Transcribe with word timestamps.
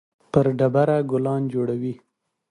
پر 0.31 0.45
ډبره 0.59 0.97
ګلان 1.11 1.41
جوړوي 1.53 1.93